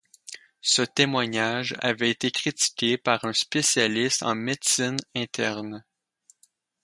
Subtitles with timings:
[0.63, 5.83] Ce témoignage avait été critiqué par un spécialiste en médecine interne.